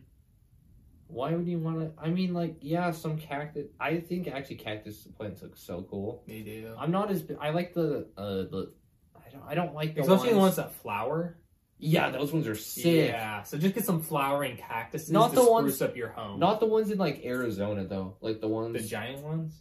Why 1.12 1.32
would 1.34 1.46
you 1.46 1.58
want 1.58 1.80
to? 1.80 1.92
I 2.02 2.08
mean, 2.08 2.32
like, 2.32 2.56
yeah, 2.60 2.90
some 2.90 3.18
cactus. 3.18 3.66
I 3.78 3.98
think 3.98 4.28
actually 4.28 4.56
cactus 4.56 5.06
plants 5.18 5.42
look 5.42 5.56
so 5.56 5.86
cool. 5.90 6.24
They 6.26 6.40
do. 6.40 6.74
I'm 6.78 6.90
not 6.90 7.10
as. 7.10 7.22
I 7.40 7.50
like 7.50 7.74
the 7.74 8.08
uh 8.16 8.24
the. 8.50 8.72
I 9.14 9.30
don't. 9.30 9.42
I 9.48 9.54
don't 9.54 9.74
like 9.74 9.94
the 9.94 10.00
Especially 10.00 10.30
the 10.30 10.38
ones. 10.38 10.56
ones 10.56 10.56
that 10.56 10.74
flower. 10.76 11.36
Yeah, 11.78 12.10
those 12.10 12.32
ones 12.32 12.46
are 12.46 12.54
sick. 12.54 13.08
Yeah. 13.10 13.42
So 13.42 13.58
just 13.58 13.74
get 13.74 13.84
some 13.84 14.00
flowering 14.02 14.56
cactuses 14.56 15.10
Not 15.10 15.30
to 15.30 15.36
the 15.36 15.42
spruce 15.42 15.50
ones- 15.50 15.82
up 15.82 15.96
your 15.96 16.08
home. 16.10 16.38
Not 16.40 16.60
the 16.60 16.66
ones 16.66 16.90
in 16.90 16.98
like 16.98 17.22
Arizona 17.24 17.84
though. 17.84 18.16
Like 18.20 18.40
the 18.40 18.48
ones 18.48 18.72
the 18.80 18.88
giant 18.88 19.22
ones. 19.22 19.60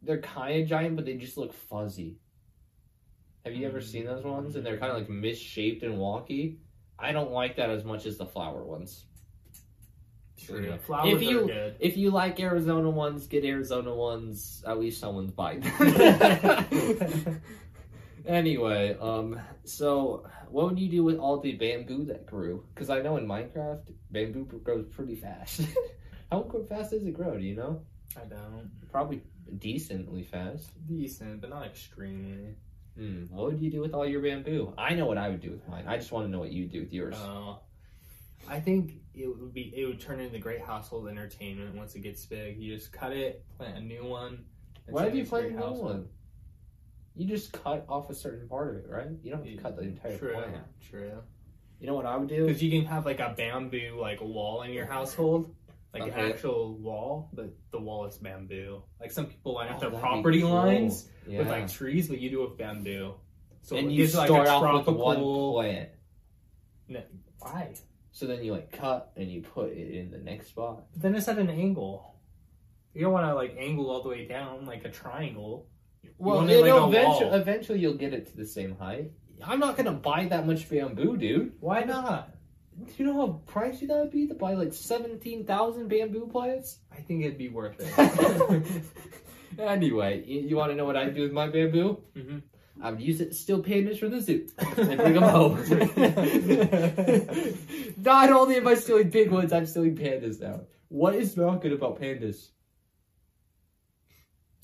they're 0.00 0.20
kind 0.22 0.62
of 0.62 0.68
giant, 0.68 0.96
but 0.96 1.04
they 1.04 1.14
just 1.14 1.36
look 1.36 1.52
fuzzy. 1.52 2.18
Have 3.44 3.54
you 3.54 3.66
ever 3.66 3.80
seen 3.80 4.06
those 4.06 4.24
ones? 4.24 4.56
And 4.56 4.64
they're 4.64 4.78
kind 4.78 4.92
of 4.92 4.98
like 4.98 5.10
misshaped 5.10 5.82
and 5.82 5.94
wonky. 5.98 6.56
I 6.98 7.12
don't 7.12 7.30
like 7.32 7.56
that 7.56 7.68
as 7.70 7.84
much 7.84 8.06
as 8.06 8.16
the 8.16 8.26
flower 8.26 8.64
ones. 8.64 9.04
True. 10.44 10.66
Yeah. 10.66 10.76
Flowers 10.78 11.14
If 11.14 11.22
you- 11.22 11.40
are 11.44 11.46
good. 11.46 11.76
If 11.80 11.96
you 11.96 12.10
like 12.10 12.38
Arizona 12.40 12.90
ones, 12.90 13.26
get 13.26 13.44
Arizona 13.44 13.94
ones. 13.94 14.62
At 14.66 14.78
least 14.78 15.00
someone's 15.00 15.32
buying 15.32 15.60
them. 15.78 17.40
anyway, 18.26 18.96
um, 19.00 19.40
so 19.64 20.26
what 20.50 20.66
would 20.66 20.78
you 20.78 20.88
do 20.88 21.04
with 21.04 21.18
all 21.18 21.40
the 21.40 21.52
bamboo 21.52 22.04
that 22.06 22.26
grew? 22.26 22.64
Because 22.74 22.90
I 22.90 23.00
know 23.00 23.16
in 23.16 23.26
Minecraft, 23.26 23.92
bamboo 24.10 24.44
grows 24.62 24.86
pretty 24.86 25.16
fast. 25.16 25.62
How 26.30 26.42
fast 26.68 26.90
does 26.90 27.04
it 27.06 27.14
grow? 27.14 27.36
Do 27.38 27.44
you 27.44 27.54
know? 27.56 27.82
I 28.16 28.24
don't. 28.24 28.70
Probably 28.90 29.22
decently 29.58 30.22
fast. 30.24 30.70
Decent, 30.86 31.40
but 31.40 31.50
not 31.50 31.66
extremely. 31.66 32.54
Hmm. 32.98 33.24
What 33.30 33.52
would 33.52 33.60
you 33.60 33.70
do 33.70 33.80
with 33.80 33.92
all 33.94 34.06
your 34.06 34.22
bamboo? 34.22 34.72
I 34.78 34.94
know 34.94 35.06
what 35.06 35.18
I 35.18 35.28
would 35.28 35.40
do 35.40 35.50
with 35.52 35.68
mine. 35.68 35.84
I 35.86 35.96
just 35.98 36.10
want 36.12 36.26
to 36.26 36.30
know 36.30 36.38
what 36.40 36.50
you 36.50 36.62
would 36.64 36.72
do 36.72 36.80
with 36.80 36.92
yours. 36.92 37.14
Uh, 37.14 37.54
I 38.48 38.60
think 38.60 38.92
it 39.14 39.26
would 39.26 39.52
be 39.52 39.72
it 39.76 39.86
would 39.86 40.00
turn 40.00 40.20
into 40.20 40.38
great 40.38 40.60
household 40.60 41.08
entertainment 41.08 41.74
once 41.74 41.94
it 41.94 42.00
gets 42.00 42.24
big. 42.26 42.58
You 42.58 42.74
just 42.76 42.92
cut 42.92 43.12
it, 43.12 43.44
plant 43.56 43.76
a 43.78 43.80
new 43.80 44.04
one. 44.04 44.44
Why 44.88 45.08
do 45.08 45.18
you 45.18 45.24
plant 45.24 45.46
a 45.46 45.50
new 45.50 45.56
household. 45.56 45.82
one? 45.84 46.08
You 47.16 47.26
just 47.26 47.52
cut 47.52 47.86
off 47.88 48.10
a 48.10 48.14
certain 48.14 48.46
part 48.48 48.70
of 48.70 48.76
it, 48.84 48.90
right? 48.90 49.06
You 49.22 49.30
don't 49.32 49.44
have 49.44 49.56
to 49.56 49.62
cut 49.62 49.76
the 49.76 49.82
entire 49.84 50.18
True, 50.18 50.32
plant. 50.34 50.56
true. 50.90 51.22
You 51.80 51.86
know 51.86 51.94
what 51.94 52.06
I 52.06 52.16
would 52.16 52.28
do? 52.28 52.46
Because 52.46 52.62
you 52.62 52.70
can 52.70 52.86
have 52.86 53.04
like 53.06 53.20
a 53.20 53.34
bamboo 53.36 53.98
like 54.00 54.20
wall 54.20 54.62
in 54.62 54.72
your 54.72 54.86
household, 54.86 55.54
like 55.92 56.02
an 56.04 56.10
actual 56.12 56.76
wall, 56.76 57.30
but 57.32 57.52
the 57.70 57.80
wall 57.80 58.04
is 58.06 58.16
bamboo. 58.18 58.82
Like 59.00 59.10
some 59.12 59.26
people 59.26 59.54
line 59.54 59.70
up 59.70 59.78
Oh, 59.82 59.90
their 59.90 59.98
property 59.98 60.40
cool. 60.42 60.50
lines 60.50 61.08
Yeah. 61.26 61.38
with 61.40 61.48
like 61.48 61.70
trees, 61.72 62.08
but 62.08 62.18
you 62.20 62.30
do 62.30 62.42
it 62.44 62.50
with 62.50 62.58
bamboo. 62.58 63.14
So 63.62 63.76
and 63.76 63.88
it 63.88 63.92
you 63.92 63.96
gives, 64.04 64.14
like, 64.14 64.28
start 64.28 64.46
a 64.46 64.50
off 64.50 64.62
with 64.62 64.84
tropical- 64.84 65.04
one 65.04 65.64
plant. 65.64 65.88
Why? 67.40 67.74
So 68.16 68.26
then 68.26 68.42
you 68.42 68.52
like 68.52 68.72
cut 68.72 69.12
and 69.14 69.30
you 69.30 69.42
put 69.42 69.72
it 69.72 69.94
in 69.94 70.10
the 70.10 70.16
next 70.16 70.46
spot. 70.46 70.84
But 70.94 71.02
then 71.02 71.14
it's 71.14 71.28
at 71.28 71.36
an 71.36 71.50
angle. 71.50 72.14
You 72.94 73.02
don't 73.02 73.12
want 73.12 73.26
to 73.26 73.34
like 73.34 73.54
angle 73.58 73.90
all 73.90 74.02
the 74.02 74.08
way 74.08 74.26
down 74.26 74.64
like 74.64 74.86
a 74.86 74.90
triangle. 74.90 75.66
Well, 76.16 76.36
want 76.36 76.50
it 76.50 76.64
like 76.64 76.88
eventually, 76.88 77.38
eventually 77.38 77.78
you'll 77.80 77.98
get 77.98 78.14
it 78.14 78.28
to 78.28 78.36
the 78.38 78.46
same 78.46 78.74
height. 78.78 79.10
I'm 79.44 79.60
not 79.60 79.76
gonna 79.76 79.92
buy 79.92 80.28
that 80.28 80.46
much 80.46 80.66
bamboo, 80.70 81.18
dude. 81.18 81.56
Why 81.60 81.82
not? 81.82 82.30
Do 82.86 82.90
you 82.96 83.04
know 83.04 83.20
how 83.20 83.42
pricey 83.52 83.86
that 83.86 83.98
would 83.98 84.12
be 84.12 84.26
to 84.28 84.34
buy 84.34 84.54
like 84.54 84.72
seventeen 84.72 85.44
thousand 85.44 85.88
bamboo 85.88 86.28
plants? 86.28 86.78
I 86.90 87.02
think 87.02 87.22
it'd 87.22 87.36
be 87.36 87.50
worth 87.50 87.76
it. 87.78 88.64
anyway, 89.58 90.24
you, 90.24 90.40
you 90.40 90.56
want 90.56 90.72
to 90.72 90.74
know 90.74 90.86
what 90.86 90.96
I 90.96 91.10
do 91.10 91.20
with 91.20 91.32
my 91.32 91.48
bamboo? 91.48 91.98
Mhm. 92.16 92.40
I 92.82 92.90
would 92.90 93.00
use 93.00 93.22
it 93.22 93.30
to 93.30 93.34
steal 93.34 93.62
pandas 93.62 93.98
from 93.98 94.10
the 94.10 94.20
zoo 94.20 94.46
and 94.76 94.98
bring 94.98 95.14
them 95.14 95.22
home. 95.22 95.56
not 97.96 98.30
only 98.30 98.56
am 98.56 98.66
I 98.68 98.74
stealing 98.74 99.10
big 99.10 99.30
ones, 99.30 99.52
I'm 99.52 99.66
stealing 99.66 99.96
pandas 99.96 100.40
now. 100.40 100.60
What 100.88 101.14
is 101.14 101.36
not 101.36 101.60
good 101.62 101.72
about 101.72 102.00
pandas? 102.00 102.48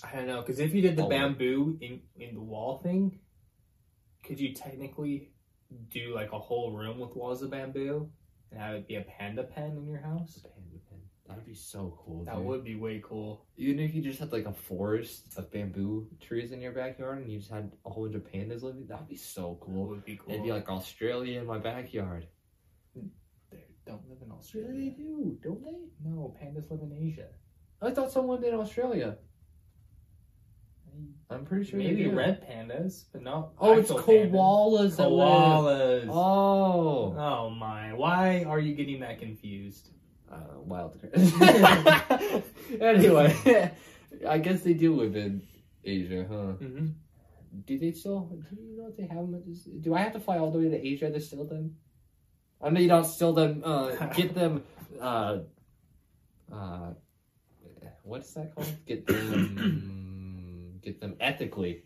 I 0.04 0.16
don't 0.16 0.26
know 0.26 0.40
because 0.40 0.58
if 0.58 0.74
you 0.74 0.82
did 0.82 0.96
the 0.96 1.04
Oh. 1.04 1.08
bamboo 1.08 1.78
in 1.80 2.02
in 2.16 2.34
the 2.34 2.40
wall 2.40 2.78
thing, 2.78 3.20
could 4.22 4.40
you 4.40 4.52
technically 4.52 5.32
do 5.90 6.14
like 6.14 6.32
a 6.32 6.38
whole 6.38 6.72
room 6.72 6.98
with 6.98 7.14
walls 7.16 7.42
of 7.42 7.50
bamboo 7.50 8.10
and 8.50 8.60
have 8.60 8.74
it 8.74 8.88
be 8.88 8.96
a 8.96 9.02
panda 9.02 9.44
pen 9.44 9.76
in 9.76 9.86
your 9.86 10.00
house? 10.00 10.40
Panda 10.42 10.78
pen. 10.90 10.98
That'd 11.28 11.46
be 11.46 11.54
so 11.54 11.96
cool. 12.04 12.24
That 12.24 12.36
dude. 12.36 12.44
would 12.46 12.64
be 12.64 12.74
way 12.74 13.00
cool. 13.02 13.46
Even 13.56 13.78
if 13.78 13.94
you 13.94 14.02
just 14.02 14.18
had 14.18 14.32
like 14.32 14.44
a 14.46 14.52
forest 14.52 15.38
of 15.38 15.50
bamboo 15.52 16.08
trees 16.20 16.50
in 16.52 16.60
your 16.60 16.72
backyard 16.72 17.18
and 17.18 17.30
you 17.30 17.38
just 17.38 17.50
had 17.50 17.70
a 17.86 17.90
whole 17.90 18.04
bunch 18.04 18.16
of 18.16 18.24
pandas 18.24 18.62
living, 18.62 18.86
that'd 18.86 19.08
be 19.08 19.16
so 19.16 19.54
That 19.60 19.66
cool. 19.66 19.86
would 19.86 20.04
be 20.04 20.16
cool. 20.16 20.32
It'd 20.32 20.44
be 20.44 20.52
like 20.52 20.68
Australia 20.68 21.40
in 21.40 21.46
my 21.46 21.58
backyard. 21.58 22.26
Don't 23.92 24.08
live 24.08 24.18
in 24.22 24.30
Yeah, 24.54 24.72
they 24.72 24.90
do, 24.90 25.38
don't 25.42 25.64
they? 25.64 25.78
No, 26.04 26.34
pandas 26.40 26.70
live 26.70 26.80
in 26.82 26.92
Asia. 26.92 27.28
I 27.80 27.90
thought 27.90 28.12
someone 28.12 28.40
lived 28.40 28.54
in 28.54 28.60
Australia. 28.60 29.16
I'm 31.30 31.46
pretty 31.46 31.64
sure 31.64 31.78
Maybe 31.78 32.06
red 32.06 32.46
pandas, 32.46 33.04
but 33.12 33.22
not. 33.22 33.52
Oh, 33.58 33.78
it's 33.78 33.90
pandas. 33.90 34.04
koalas. 34.04 34.96
Koalas. 34.96 36.08
Oh, 36.10 37.14
Oh 37.16 37.50
my! 37.50 37.94
Why 37.94 38.44
are 38.44 38.60
you 38.60 38.74
getting 38.74 39.00
that 39.00 39.18
confused? 39.18 39.88
uh, 40.32 40.60
wild. 40.64 40.98
anyway, 42.80 43.72
I 44.28 44.38
guess 44.38 44.62
they 44.62 44.74
do 44.74 44.94
live 44.96 45.16
in 45.16 45.42
Asia, 45.84 46.26
huh? 46.28 46.54
Mm-hmm. 46.64 46.86
Do 47.66 47.78
they 47.78 47.92
still? 47.92 48.20
Do 48.50 48.56
you 48.56 48.78
know 48.78 48.88
if 48.88 48.96
they 48.96 49.06
have 49.06 49.30
them? 49.30 49.42
Do 49.80 49.94
I 49.94 50.00
have 50.00 50.12
to 50.14 50.20
fly 50.20 50.38
all 50.38 50.50
the 50.50 50.58
way 50.58 50.70
to 50.70 50.86
Asia 50.86 51.10
to 51.10 51.20
still 51.20 51.44
them? 51.44 51.76
I 52.62 52.70
know 52.70 52.80
you 52.80 52.88
don't 52.88 53.04
steal 53.04 53.32
them. 53.32 53.62
Uh, 53.64 53.90
get 54.14 54.34
them. 54.34 54.62
Uh, 55.00 55.38
uh, 56.52 56.90
what's 58.02 58.32
that 58.34 58.54
called? 58.54 58.72
Get 58.86 59.06
them. 59.06 60.78
get 60.82 61.00
them 61.00 61.16
ethically. 61.20 61.84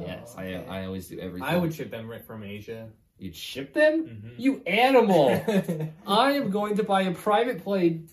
yes, 0.00 0.34
I 0.36 0.54
I 0.68 0.86
always 0.86 1.08
do 1.08 1.18
everything. 1.18 1.48
I 1.48 1.56
would 1.56 1.74
ship 1.74 1.90
them 1.90 2.08
right 2.08 2.24
from 2.24 2.44
Asia. 2.44 2.88
You'd 3.18 3.34
ship 3.34 3.74
them? 3.74 4.06
Mm-hmm. 4.06 4.28
You 4.36 4.62
animal! 4.64 5.30
I 6.06 6.32
am 6.32 6.50
going 6.50 6.76
to 6.76 6.84
buy 6.84 7.02
a 7.02 7.12
private 7.12 7.64
plane. 7.64 8.08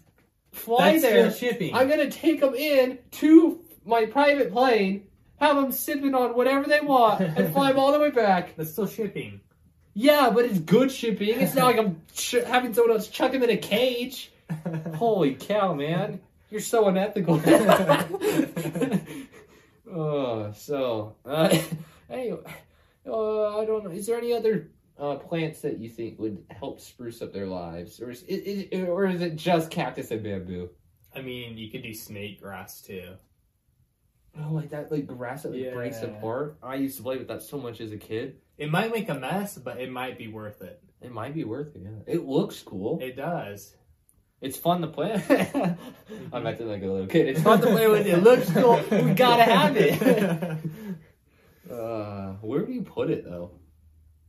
Fly 0.51 0.93
That's 0.93 1.03
there. 1.03 1.31
shipping. 1.31 1.75
I'm 1.75 1.87
gonna 1.89 2.09
take 2.09 2.39
them 2.39 2.55
in 2.55 2.97
to 3.11 3.61
my 3.85 4.05
private 4.05 4.51
plane, 4.51 5.07
have 5.39 5.57
them 5.57 5.71
sipping 5.71 6.15
on 6.15 6.35
whatever 6.35 6.67
they 6.67 6.79
want, 6.79 7.21
and 7.21 7.53
fly 7.53 7.69
them 7.71 7.79
all 7.79 7.91
the 7.91 7.99
way 7.99 8.09
back. 8.09 8.55
That's 8.57 8.71
still 8.71 8.87
shipping. 8.87 9.41
Yeah, 9.97 10.29
but 10.29 10.43
it's 10.43 10.59
good 10.59 10.91
shipping. 10.91 11.39
It's 11.39 11.55
not 11.55 11.67
like 11.67 11.77
I'm 11.77 12.01
ch- 12.13 12.43
having 12.45 12.73
someone 12.73 12.97
else 12.97 13.07
chuck 13.07 13.31
them 13.31 13.43
in 13.43 13.49
a 13.49 13.55
cage. 13.55 14.29
Holy 14.95 15.35
cow, 15.35 15.73
man! 15.73 16.19
You're 16.49 16.59
so 16.59 16.89
unethical. 16.89 17.41
oh, 19.89 20.51
so 20.51 21.15
uh, 21.25 21.57
anyway, 22.09 22.39
uh, 23.07 23.57
I 23.57 23.63
don't 23.65 23.85
know. 23.85 23.91
Is 23.91 24.05
there 24.05 24.17
any 24.17 24.33
other 24.33 24.69
uh, 24.99 25.15
plants 25.15 25.61
that 25.61 25.79
you 25.79 25.87
think 25.89 26.19
would 26.19 26.43
help 26.51 26.81
spruce 26.81 27.21
up 27.21 27.31
their 27.31 27.47
lives, 27.47 28.01
or 28.01 28.11
is, 28.11 28.21
is, 28.23 28.67
is 28.71 28.89
or 28.89 29.05
is 29.05 29.21
it 29.21 29.37
just 29.37 29.71
cactus 29.71 30.11
and 30.11 30.21
bamboo? 30.21 30.71
I 31.15 31.21
mean, 31.21 31.57
you 31.57 31.71
could 31.71 31.83
do 31.83 31.93
snake 31.93 32.41
grass 32.41 32.81
too. 32.81 33.13
Oh, 34.37 34.51
like 34.51 34.71
that, 34.71 34.91
like 34.91 35.07
grass 35.07 35.43
that 35.43 35.53
like, 35.53 35.73
breaks 35.73 36.01
apart. 36.01 36.57
I 36.61 36.75
used 36.75 36.97
to 36.97 37.03
play 37.03 37.17
with 37.17 37.29
that 37.29 37.43
so 37.43 37.57
much 37.57 37.79
as 37.79 37.93
a 37.93 37.97
kid. 37.97 38.41
It 38.57 38.71
might 38.71 38.93
make 38.93 39.09
a 39.09 39.15
mess, 39.15 39.57
but 39.57 39.79
it 39.79 39.91
might 39.91 40.17
be 40.17 40.27
worth 40.27 40.61
it. 40.61 40.81
It 41.01 41.11
might 41.11 41.33
be 41.33 41.43
worth 41.43 41.75
it. 41.75 41.81
Yeah, 41.83 42.13
it 42.13 42.25
looks 42.25 42.61
cool. 42.61 42.99
It 43.01 43.15
does. 43.15 43.75
It's 44.41 44.57
fun 44.57 44.81
to 44.81 44.87
play. 44.87 45.13
I'm 46.33 46.47
acting 46.47 46.67
like 46.67 46.81
a 46.81 46.85
little 46.85 47.07
kid. 47.07 47.27
It's 47.27 47.41
fun 47.41 47.61
to 47.61 47.67
play 47.67 47.87
with. 47.87 48.05
It 48.05 48.17
looks 48.23 48.49
cool. 48.51 48.81
We 48.91 49.13
gotta 49.13 49.43
have 49.43 49.75
it. 49.75 50.01
uh, 51.71 52.33
where 52.41 52.65
do 52.65 52.71
you 52.71 52.83
put 52.83 53.09
it 53.09 53.25
though? 53.25 53.51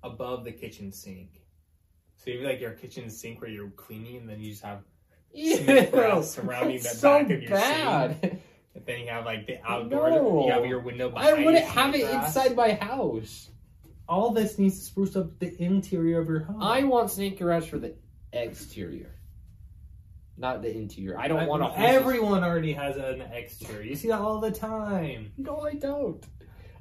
Above 0.02 0.44
the 0.44 0.52
kitchen 0.52 0.92
sink. 0.92 1.42
So 2.16 2.30
you 2.30 2.38
have 2.38 2.50
like 2.50 2.60
your 2.60 2.72
kitchen 2.72 3.10
sink 3.10 3.40
where 3.40 3.50
you're 3.50 3.70
cleaning, 3.70 4.18
and 4.18 4.28
then 4.28 4.40
you 4.40 4.50
just 4.50 4.64
have. 4.64 4.82
Grass 5.90 6.30
surrounding 6.30 6.78
the 6.78 6.88
so 6.88 7.18
back 7.18 7.30
of 7.30 7.42
your 7.42 7.50
bad. 7.50 8.40
And 8.74 8.86
then 8.86 9.00
you 9.00 9.08
have 9.08 9.26
like 9.26 9.46
the 9.46 9.58
outdoor. 9.62 10.10
No. 10.10 10.46
You 10.46 10.52
have 10.52 10.64
your 10.64 10.80
window 10.80 11.12
I 11.14 11.34
wouldn't 11.34 11.64
have 11.64 11.94
it 11.94 12.08
inside 12.08 12.56
my 12.56 12.72
house. 12.72 13.50
All 14.08 14.30
this 14.30 14.58
needs 14.58 14.78
to 14.78 14.84
spruce 14.84 15.16
up 15.16 15.38
the 15.38 15.60
interior 15.60 16.20
of 16.20 16.28
your 16.28 16.40
home. 16.40 16.62
I 16.62 16.84
want 16.84 17.10
snake 17.10 17.38
grass 17.38 17.66
for 17.66 17.78
the 17.78 17.94
exterior, 18.32 19.10
not 20.36 20.62
the 20.62 20.74
interior. 20.74 21.18
I 21.18 21.28
don't 21.28 21.46
want 21.46 21.62
to. 21.62 21.80
Everyone 21.80 22.44
already 22.44 22.72
has 22.72 22.96
an 22.96 23.22
exterior. 23.22 23.82
You 23.82 23.96
see 23.96 24.08
that 24.08 24.20
all 24.20 24.40
the 24.40 24.52
time. 24.52 25.32
No, 25.36 25.60
I 25.60 25.74
don't. 25.74 26.24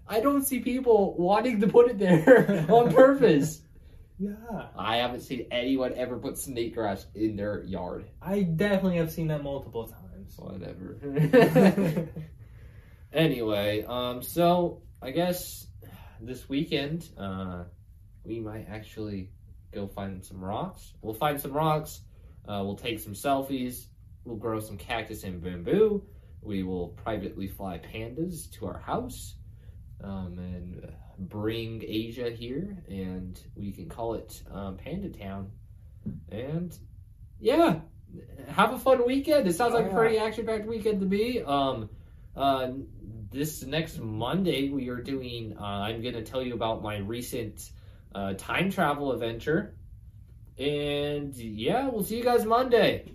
I 0.08 0.20
don't 0.20 0.44
see 0.44 0.60
people 0.60 1.16
wanting 1.18 1.62
to 1.62 1.68
put 1.68 1.90
it 1.90 1.98
there 1.98 2.66
on 2.70 2.94
purpose. 2.94 3.62
Yeah. 4.18 4.68
I 4.78 4.98
haven't 4.98 5.22
seen 5.22 5.48
anyone 5.52 5.94
ever 5.96 6.18
put 6.18 6.38
snake 6.38 6.76
grass 6.76 7.06
in 7.16 7.36
their 7.36 7.64
yard. 7.64 8.06
I 8.22 8.44
definitely 8.44 8.98
have 8.98 9.12
seen 9.12 9.28
that 9.28 9.44
multiple 9.44 9.88
times. 9.88 10.36
Whatever. 10.38 10.98
anyway, 13.14 13.84
um, 13.84 14.22
so 14.22 14.84
I 15.02 15.12
guess 15.12 15.68
this 16.22 16.48
weekend, 16.50 17.10
uh, 17.18 17.64
we 18.24 18.40
might 18.40 18.68
actually 18.70 19.32
go 19.74 19.88
find 19.88 20.24
some 20.24 20.44
rocks. 20.44 20.94
We'll 21.02 21.14
find 21.14 21.40
some 21.40 21.54
rocks. 21.54 22.02
Uh, 22.48 22.62
we'll 22.64 22.78
take 22.78 23.00
some 23.00 23.14
selfies. 23.14 23.86
We'll 24.24 24.38
grow 24.38 24.60
some 24.60 24.78
cactus 24.78 25.24
and 25.24 25.42
bamboo. 25.42 26.04
We 26.42 26.64
will 26.64 26.90
privately 26.90 27.48
fly 27.48 27.80
pandas 27.80 28.52
to 28.54 28.68
our 28.68 28.80
house, 28.80 29.36
um, 30.04 30.38
and 30.38 30.92
bring 31.18 31.84
Asia 31.88 32.30
here, 32.30 32.84
and 32.88 33.40
we 33.56 33.72
can 33.72 33.90
call 33.90 34.16
it 34.16 34.44
um, 34.52 34.78
Panda 34.78 35.10
Town. 35.10 35.52
And 36.32 36.78
yeah, 37.40 37.80
have 38.48 38.74
a 38.74 38.80
fun 38.80 39.06
weekend. 39.06 39.48
It 39.48 39.54
sounds 39.54 39.74
like 39.74 39.86
a 39.86 39.90
Yeah. 39.90 39.96
pretty 39.96 40.18
action-packed 40.18 40.68
weekend 40.68 41.00
to 41.02 41.06
me. 41.06 41.42
Um, 41.42 41.90
uh, 42.36 42.72
this 43.32 43.64
next 43.64 44.00
Monday, 44.00 44.70
we 44.70 44.90
are 44.90 45.02
doing, 45.02 45.58
uh, 45.60 45.64
I'm 45.64 46.02
going 46.02 46.16
to 46.16 46.24
tell 46.24 46.42
you 46.42 46.54
about 46.54 46.82
my 46.82 46.98
recent 46.98 47.72
uh, 48.14 48.34
time 48.34 48.72
travel 48.72 49.12
adventure. 49.12 49.76
And 50.58 51.36
yeah, 51.36 51.90
we'll 51.90 52.04
see 52.04 52.18
you 52.18 52.24
guys 52.24 52.46
Monday. 52.46 53.15